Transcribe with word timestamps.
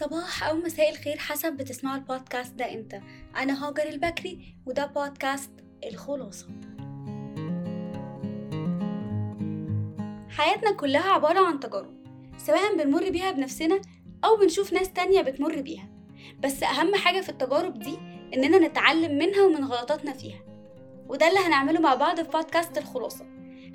صباح 0.00 0.44
أو 0.48 0.56
مساء 0.56 0.90
الخير 0.90 1.18
حسب 1.18 1.52
بتسمعوا 1.52 1.96
البودكاست 1.96 2.54
ده 2.54 2.74
إمتى. 2.74 3.00
أنا 3.36 3.68
هاجر 3.68 3.88
البكري 3.88 4.56
وده 4.66 4.86
بودكاست 4.86 5.50
الخلاصة. 5.90 6.46
حياتنا 10.30 10.72
كلها 10.76 11.10
عبارة 11.12 11.46
عن 11.46 11.60
تجارب 11.60 11.94
سواء 12.38 12.76
بنمر 12.76 13.10
بيها 13.10 13.30
بنفسنا 13.30 13.80
أو 14.24 14.36
بنشوف 14.36 14.72
ناس 14.72 14.92
تانية 14.92 15.20
بتمر 15.20 15.60
بيها. 15.60 15.88
بس 16.40 16.62
أهم 16.62 16.94
حاجة 16.94 17.20
في 17.20 17.28
التجارب 17.28 17.78
دي 17.78 17.98
إننا 18.34 18.58
نتعلم 18.68 19.18
منها 19.18 19.42
ومن 19.42 19.64
غلطاتنا 19.64 20.12
فيها. 20.12 20.40
وده 21.08 21.28
اللي 21.28 21.40
هنعمله 21.40 21.80
مع 21.80 21.94
بعض 21.94 22.16
في 22.20 22.30
بودكاست 22.30 22.78
الخلاصة. 22.78 23.26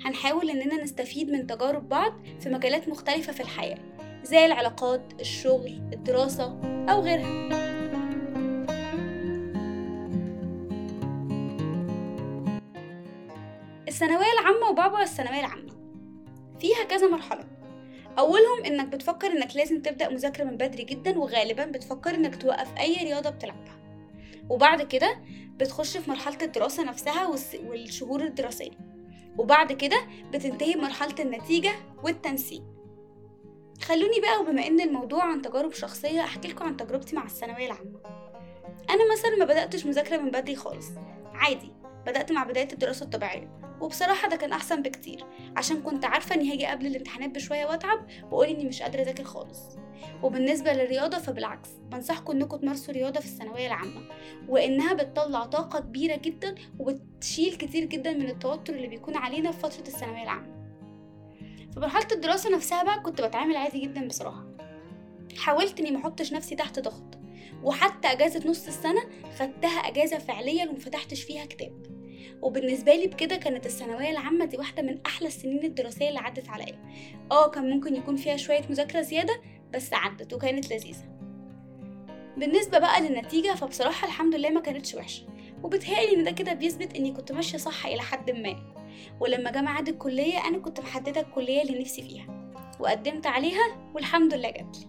هنحاول 0.04 0.50
إننا 0.50 0.82
نستفيد 0.82 1.30
من 1.30 1.46
تجارب 1.46 1.88
بعض 1.88 2.12
في 2.40 2.48
مجالات 2.48 2.88
مختلفة 2.88 3.32
في 3.32 3.40
الحياة. 3.40 3.78
زي 4.24 4.46
العلاقات 4.46 5.02
الشغل 5.20 5.80
الدراسة 5.92 6.44
أو 6.88 7.00
غيرها. 7.00 7.52
الثانوية 13.88 14.32
العامة 14.40 14.68
وبعبع 14.70 15.02
الثانوية 15.02 15.40
العامة 15.40 15.72
فيها 16.60 16.84
كذا 16.84 17.08
مرحلة. 17.08 17.44
أولهم 18.18 18.64
إنك 18.66 18.86
بتفكر 18.86 19.26
إنك 19.26 19.56
لازم 19.56 19.82
تبدأ 19.82 20.08
مذاكرة 20.08 20.44
من 20.44 20.56
بدري 20.56 20.84
جدا 20.84 21.18
وغالبا 21.18 21.64
بتفكر 21.64 22.14
إنك 22.14 22.42
توقف 22.42 22.78
أي 22.78 22.96
رياضة 22.96 23.30
بتلعبها. 23.30 23.76
وبعد 24.48 24.82
كده 24.82 25.16
بتخش 25.56 25.96
في 25.96 26.10
مرحلة 26.10 26.38
الدراسة 26.42 26.84
نفسها 26.84 27.26
والشهور 27.64 28.24
الدراسية. 28.24 28.78
وبعد 29.38 29.72
كده 29.72 29.96
بتنتهي 30.32 30.74
بمرحلة 30.74 31.14
النتيجة 31.20 31.72
والتنسيق. 32.02 32.62
خلوني 33.84 34.20
بقى 34.20 34.40
وبما 34.40 34.66
إن 34.66 34.80
الموضوع 34.80 35.24
عن 35.24 35.42
تجارب 35.42 35.72
شخصية 35.72 36.20
أحكي 36.20 36.48
لكم 36.48 36.64
عن 36.64 36.76
تجربتي 36.76 37.16
مع 37.16 37.24
الثانوية 37.24 37.66
العامة. 37.66 38.00
أنا 38.90 39.12
مثلا 39.12 39.36
ما 39.38 39.44
بدأتش 39.44 39.86
مذاكرة 39.86 40.16
من 40.16 40.30
بدري 40.30 40.56
خالص. 40.56 40.86
عادي 41.34 41.72
بدأت 42.06 42.32
مع 42.32 42.44
بداية 42.44 42.68
الدراسة 42.72 43.04
الطبيعية. 43.04 43.58
وبصراحة 43.80 44.28
ده 44.28 44.36
كان 44.36 44.52
أحسن 44.52 44.82
بكتير. 44.82 45.24
عشان 45.56 45.82
كنت 45.82 46.04
عارفة 46.04 46.34
إني 46.34 46.52
هاجي 46.52 46.66
قبل 46.66 46.86
الامتحانات 46.86 47.30
بشوية 47.30 47.66
وأتعب 47.66 48.06
وأقول 48.24 48.46
إني 48.46 48.64
مش 48.64 48.82
قادرة 48.82 49.02
أذاكر 49.02 49.24
خالص. 49.24 49.60
وبالنسبة 50.22 50.72
للرياضة 50.72 51.18
فبالعكس 51.18 51.68
بنصحكم 51.70 52.32
إنكم 52.32 52.56
تمارسوا 52.56 52.94
رياضة 52.94 53.20
في 53.20 53.26
الثانوية 53.26 53.66
العامة. 53.66 54.08
وإنها 54.48 54.92
بتطلع 54.94 55.44
طاقة 55.44 55.80
كبيرة 55.80 56.16
جدا 56.16 56.54
وبتشيل 56.78 57.54
كتير 57.54 57.84
جدا 57.84 58.12
من 58.12 58.28
التوتر 58.28 58.74
اللي 58.74 58.88
بيكون 58.88 59.16
علينا 59.16 59.50
في 59.50 59.58
فترة 59.58 59.86
الثانوية 59.88 60.22
العامة. 60.22 60.62
في 61.74 61.80
مرحلة 61.80 62.06
الدراسة 62.12 62.50
نفسها 62.56 62.82
بقى 62.82 63.00
كنت 63.00 63.20
بتعامل 63.20 63.56
عادي 63.56 63.78
جدا 63.80 64.08
بصراحة. 64.08 64.46
حاولت 65.38 65.80
إني 65.80 65.90
محطش 65.90 66.32
نفسي 66.32 66.54
تحت 66.54 66.78
ضغط 66.78 67.18
وحتى 67.62 68.08
أجازة 68.08 68.48
نص 68.50 68.66
السنة 68.66 69.02
خدتها 69.38 69.78
أجازة 69.78 70.18
فعليا 70.18 70.70
ومفتحتش 70.70 71.22
فيها 71.22 71.44
كتاب. 71.44 71.82
وبالنسبة 72.42 72.94
لي 72.94 73.06
بكده 73.06 73.36
كانت 73.36 73.66
الثانوية 73.66 74.10
العامة 74.10 74.44
دي 74.44 74.56
واحدة 74.56 74.82
من 74.82 74.98
أحلى 75.06 75.28
السنين 75.28 75.64
الدراسية 75.64 76.08
اللي 76.08 76.20
عدت 76.20 76.48
عليا. 76.48 76.78
آه 77.30 77.50
كان 77.50 77.70
ممكن 77.70 77.96
يكون 77.96 78.16
فيها 78.16 78.36
شوية 78.36 78.62
مذاكرة 78.70 79.00
زيادة 79.00 79.40
بس 79.74 79.92
عدت 79.92 80.32
وكانت 80.32 80.72
لذيذة. 80.72 81.04
بالنسبة 82.36 82.78
بقى 82.78 83.00
للنتيجة 83.00 83.54
فبصراحة 83.54 84.06
الحمد 84.06 84.34
لله 84.34 84.50
ما 84.50 84.60
كانتش 84.60 84.94
وحشة. 84.94 85.26
وبتهيألي 85.62 86.16
إن 86.16 86.24
ده 86.24 86.30
كده 86.30 86.52
بيثبت 86.52 86.96
إني 86.96 87.12
كنت 87.12 87.32
ماشية 87.32 87.58
صح 87.58 87.86
إلى 87.86 88.00
حد 88.00 88.30
ما. 88.30 88.72
ولما 89.20 89.50
جه 89.50 89.60
ميعاد 89.62 89.88
الكلية 89.88 90.38
أنا 90.48 90.58
كنت 90.58 90.80
محددة 90.80 91.20
الكلية 91.20 91.62
اللي 91.62 91.78
نفسي 91.80 92.02
فيها 92.02 92.26
وقدمت 92.80 93.26
عليها 93.26 93.90
والحمد 93.94 94.34
لله 94.34 94.50
جاتلي 94.50 94.86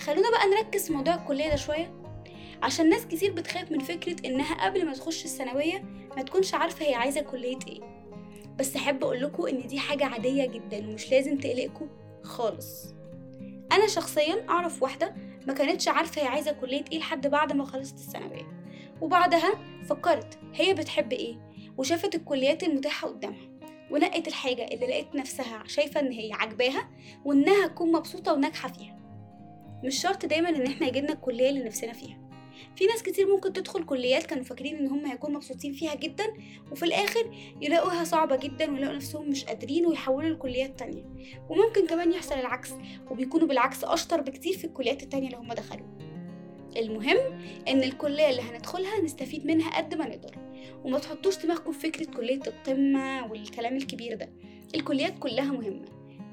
خلونا 0.00 0.30
بقى 0.30 0.46
نركز 0.50 0.86
في 0.86 0.92
موضوع 0.92 1.14
الكلية 1.14 1.50
ده 1.50 1.56
شوية. 1.56 1.92
عشان 2.62 2.88
ناس 2.88 3.06
كتير 3.06 3.32
بتخاف 3.32 3.72
من 3.72 3.78
فكرة 3.78 4.16
إنها 4.26 4.64
قبل 4.66 4.86
ما 4.86 4.92
تخش 4.92 5.24
الثانوية 5.24 5.84
ما 6.16 6.22
تكونش 6.22 6.54
عارفة 6.54 6.84
هي 6.86 6.94
عايزة 6.94 7.20
كلية 7.20 7.58
إيه. 7.68 7.80
بس 8.58 8.76
أحب 8.76 9.04
أقولكوا 9.04 9.48
إن 9.48 9.66
دي 9.66 9.78
حاجة 9.78 10.04
عادية 10.06 10.46
جدا 10.46 10.88
ومش 10.88 11.10
لازم 11.10 11.38
تقلقكوا 11.38 11.86
خالص. 12.22 12.94
أنا 13.72 13.86
شخصيا 13.86 14.46
أعرف 14.48 14.82
واحدة 14.82 15.14
ما 15.46 15.52
كانتش 15.52 15.88
عارفة 15.88 16.22
هي 16.22 16.26
عايزة 16.26 16.52
كلية 16.52 16.84
إيه 16.92 16.98
لحد 16.98 17.26
بعد 17.26 17.52
ما 17.52 17.64
خلصت 17.64 17.94
الثانوية. 17.94 18.46
وبعدها 19.00 19.52
فكرت 19.88 20.38
هي 20.54 20.74
بتحب 20.74 21.12
إيه 21.12 21.45
وشافت 21.78 22.14
الكليات 22.14 22.62
المتاحة 22.62 23.08
قدامها 23.08 23.48
ونقت 23.90 24.28
الحاجة 24.28 24.64
اللي 24.64 24.86
لقيت 24.86 25.14
نفسها 25.14 25.62
شايفة 25.66 26.00
إن 26.00 26.12
هي 26.12 26.32
عجباها 26.32 26.90
وإنها 27.24 27.66
تكون 27.66 27.92
مبسوطة 27.92 28.32
وناجحة 28.32 28.68
فيها. 28.68 28.96
مش 29.84 30.02
شرط 30.02 30.26
دايما 30.26 30.48
إن 30.48 30.66
إحنا 30.66 30.86
يجيلنا 30.86 31.12
الكلية 31.12 31.50
اللي 31.50 31.64
نفسنا 31.64 31.92
فيها. 31.92 32.18
في 32.76 32.86
ناس 32.86 33.02
كتير 33.02 33.26
ممكن 33.28 33.52
تدخل 33.52 33.84
كليات 33.84 34.26
كانوا 34.26 34.44
فاكرين 34.44 34.76
إن 34.76 34.86
هم 34.86 35.06
هيكونوا 35.06 35.36
مبسوطين 35.36 35.72
فيها 35.72 35.94
جدا 35.94 36.24
وفي 36.72 36.84
الآخر 36.84 37.30
يلاقوها 37.60 38.04
صعبة 38.04 38.36
جدا 38.36 38.70
ويلاقوا 38.72 38.96
نفسهم 38.96 39.30
مش 39.30 39.44
قادرين 39.44 39.86
ويحولوا 39.86 40.30
لكليات 40.30 40.78
تانية. 40.78 41.04
وممكن 41.48 41.86
كمان 41.86 42.12
يحصل 42.12 42.34
العكس 42.34 42.70
وبيكونوا 43.10 43.46
بالعكس 43.48 43.84
أشطر 43.84 44.20
بكتير 44.20 44.56
في 44.58 44.64
الكليات 44.64 45.02
التانية 45.02 45.26
اللي 45.26 45.38
هم 45.38 45.52
دخلوا 45.52 45.86
المهم 46.76 47.16
إن 47.68 47.82
الكلية 47.82 48.30
اللي 48.30 48.42
هندخلها 48.42 49.00
نستفيد 49.00 49.46
منها 49.46 49.76
قد 49.76 49.94
ما 49.94 50.08
نقدر. 50.08 50.45
وما 50.86 50.98
تحطوش 50.98 51.38
دماغكم 51.38 51.72
في 51.72 51.80
فكرة 51.80 52.04
كلية 52.16 52.40
القمة 52.46 53.26
والكلام 53.30 53.76
الكبير 53.76 54.14
ده. 54.16 54.28
الكليات 54.74 55.18
كلها 55.18 55.52
مهمة. 55.52 55.84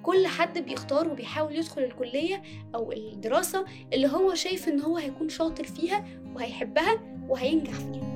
كل 0.04 0.28
حد 0.28 0.58
بيختار 0.60 1.08
وبيحاول 1.08 1.56
يدخل 1.56 1.84
الكلية 1.84 2.42
أو 2.76 2.92
الدراسة 2.92 3.66
اللي 3.94 4.08
هو 4.08 4.34
شايف 4.34 4.68
إن 4.70 4.82
هو 4.82 4.98
هيكون 4.98 5.30
شاطر 5.30 5.64
فيها 5.64 6.06
وهيحبها 6.36 7.02
وهينجح 7.30 7.74
فيها. 7.74 8.14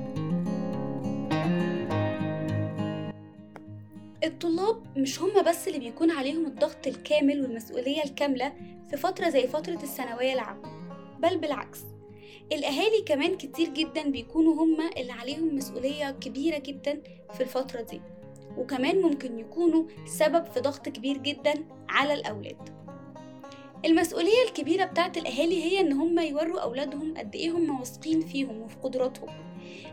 الطلاب 4.24 4.98
مش 4.98 5.20
هما 5.22 5.42
بس 5.42 5.68
اللي 5.68 5.78
بيكون 5.78 6.10
عليهم 6.10 6.46
الضغط 6.46 6.86
الكامل 6.86 7.42
والمسؤولية 7.42 8.04
الكاملة 8.04 8.52
في 8.90 8.96
فترة 8.96 9.28
زي 9.28 9.46
فترة 9.46 9.74
الثانوية 9.82 10.32
العامة 10.32 10.62
بل 11.18 11.38
بالعكس. 11.38 11.80
الأهالي 12.52 13.02
كمان 13.06 13.36
كتير 13.36 13.68
جدا 13.68 14.10
بيكونوا 14.10 14.64
هما 14.64 14.90
اللي 14.96 15.12
عليهم 15.12 15.56
مسؤولية 15.56 16.10
كبيرة 16.10 16.58
جدا 16.58 17.02
في 17.34 17.40
الفترة 17.40 17.82
دي. 17.82 18.00
وكمان 18.56 19.02
ممكن 19.02 19.38
يكونوا 19.38 19.84
سبب 20.06 20.46
في 20.46 20.60
ضغط 20.60 20.88
كبير 20.88 21.16
جدا 21.16 21.54
على 21.88 22.14
الأولاد. 22.14 22.78
المسؤولية 23.84 24.42
الكبيرة 24.48 24.84
بتاعت 24.84 25.18
الأهالي 25.18 25.64
هي 25.64 25.80
إن 25.80 25.92
هم 25.92 26.18
يوروا 26.18 26.60
أولادهم 26.60 27.14
قد 27.16 27.34
إيه 27.34 27.50
هم 27.50 27.78
واثقين 27.80 28.20
فيهم 28.20 28.62
وفي 28.62 28.76
قدراتهم. 28.76 29.28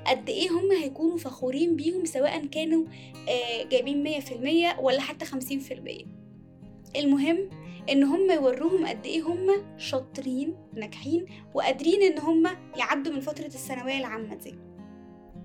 قد 0.08 0.30
إيه 0.30 0.50
هم 0.50 0.72
هيكونوا 0.72 1.18
فخورين 1.18 1.76
بيهم 1.76 2.06
سواء 2.06 2.46
كانوا 2.46 2.86
جايبين 3.72 4.04
مية 4.04 4.20
في 4.20 4.36
المية 4.36 4.78
ولا 4.80 5.02
حتى 5.02 5.26
خمسين 5.26 5.60
في 5.60 5.74
المية. 5.74 6.06
المهم 6.96 7.50
إن 7.90 8.03
هم 8.03 8.31
يوروهم 8.31 8.85
قد 8.88 9.06
إيه 9.06 9.22
هم 9.22 9.78
شاطرين 9.78 10.56
ناجحين 10.73 11.25
وقادرين 11.53 12.01
إن 12.01 12.19
هم 12.19 12.47
يعدوا 12.78 13.13
من 13.13 13.19
فترة 13.19 13.46
الثانوية 13.46 13.97
العامة 14.00 14.35
دي. 14.35 14.56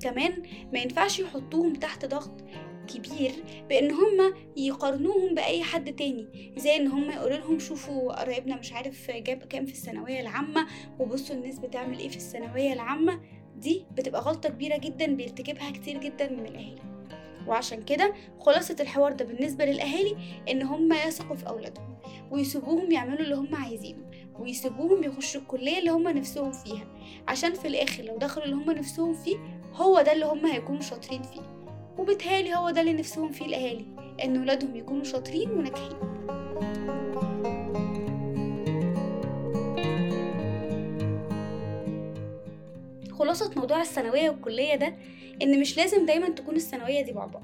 كمان 0.02 0.42
ما 0.72 0.78
ينفعش 0.78 1.18
يحطوهم 1.20 1.72
تحت 1.74 2.04
ضغط 2.06 2.44
كبير 2.88 3.32
بإن 3.68 3.90
هم 3.90 4.34
يقارنوهم 4.56 5.34
بأي 5.34 5.62
حد 5.62 5.96
تاني. 5.96 6.52
زي 6.56 6.76
إن 6.76 6.86
هم 6.86 7.10
يقولوا 7.10 7.36
لهم 7.36 7.58
شوفوا 7.58 8.12
قرايبنا 8.12 8.56
مش 8.56 8.72
عارف 8.72 9.10
جاب 9.10 9.38
كام 9.38 9.66
في 9.66 9.72
الثانوية 9.72 10.20
العامة 10.20 10.66
وبصوا 10.98 11.36
الناس 11.36 11.58
بتعمل 11.58 11.98
إيه 11.98 12.08
في 12.08 12.16
الثانوية 12.16 12.72
العامة. 12.72 13.20
دي 13.56 13.86
بتبقى 13.92 14.20
غلطة 14.20 14.48
كبيرة 14.48 14.76
جدا 14.76 15.06
بيرتكبها 15.06 15.70
كتير 15.70 15.98
جدا 16.00 16.30
من 16.30 16.46
الأهالي. 16.46 16.82
وعشان 17.46 17.82
كده 17.82 18.14
خلاصة 18.40 18.76
الحوار 18.80 19.12
ده 19.12 19.24
بالنسبة 19.24 19.64
للأهالي 19.64 20.16
إن 20.50 20.62
هم 20.62 20.92
يثقوا 20.92 21.36
في 21.36 21.48
أولادهم. 21.48 21.89
ويسيبوهم 22.30 22.92
يعملوا 22.92 23.20
اللي 23.20 23.34
هم 23.34 23.54
عايزينه 23.54 24.10
ويسيبوهم 24.38 25.04
يخشوا 25.04 25.40
الكلية 25.40 25.78
اللي 25.78 25.90
هم 25.90 26.08
نفسهم 26.08 26.52
فيها. 26.52 26.86
عشان 27.28 27.54
في 27.54 27.68
الآخر 27.68 28.02
لو 28.02 28.18
دخلوا 28.18 28.44
اللي 28.44 28.56
هم 28.56 28.70
نفسهم 28.70 29.14
فيه 29.14 29.36
هو 29.74 30.02
ده 30.02 30.12
اللي 30.12 30.26
هم 30.26 30.46
هيكونوا 30.46 30.80
شاطرين 30.80 31.22
فيه. 31.22 31.40
وبالتالي 31.98 32.54
هو 32.54 32.70
ده 32.70 32.80
اللي 32.80 32.92
نفسهم 32.92 33.32
فيه 33.32 33.44
الأهالي 33.46 33.86
إن 34.24 34.38
ولادهم 34.40 34.76
يكونوا 34.76 35.04
شاطرين 35.04 35.50
وناجحين. 35.50 35.96
خلاصة 43.18 43.50
موضوع 43.56 43.80
الثانوية 43.80 44.30
والكلية 44.30 44.74
ده 44.74 44.94
إن 45.42 45.60
مش 45.60 45.76
لازم 45.76 46.06
دايما 46.06 46.28
تكون 46.28 46.56
الثانوية 46.56 47.00
دي 47.00 47.12
بعبع 47.12 47.40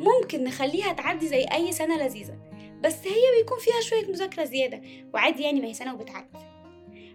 ممكن 0.00 0.44
نخليها 0.44 0.92
تعدي 0.92 1.28
زي 1.28 1.44
أي 1.44 1.72
سنة 1.72 2.04
لذيذة. 2.04 2.49
بس 2.80 3.06
هي 3.06 3.40
بيكون 3.42 3.58
فيها 3.58 3.80
شوية 3.80 4.06
مذاكرة 4.06 4.44
زيادة 4.44 4.82
وعادي 5.14 5.42
يعني 5.42 5.60
ما 5.60 5.66
هي 5.66 5.74
سنة 5.74 5.94
وبتعدي. 5.94 6.38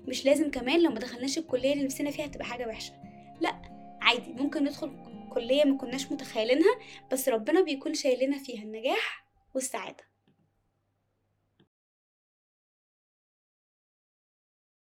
مش 0.07 0.25
لازم 0.25 0.51
كمان 0.51 0.83
لو 0.83 0.89
ما 0.89 0.99
دخلناش 0.99 1.37
الكلية 1.37 1.73
اللي 1.73 1.83
نفسنا 1.83 2.11
فيها 2.11 2.27
تبقى 2.27 2.45
حاجة 2.45 2.67
وحشة. 2.67 2.93
لأ 3.41 3.61
عادي 4.01 4.33
ممكن 4.33 4.63
ندخل 4.63 4.91
كلية 5.33 5.63
ما 5.63 5.77
كناش 5.77 6.11
متخيلينها 6.11 6.75
بس 7.11 7.29
ربنا 7.29 7.61
بيكون 7.61 7.93
شايلنا 7.93 8.37
فيها 8.37 8.63
النجاح 8.63 9.25
والسعادة. 9.55 10.03